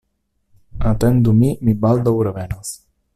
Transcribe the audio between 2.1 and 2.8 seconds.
revenos.